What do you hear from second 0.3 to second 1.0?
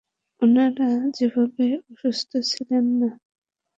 উনারা